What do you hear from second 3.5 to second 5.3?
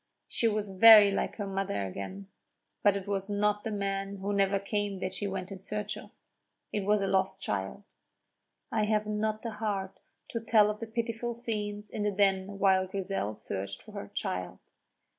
the man who never came that she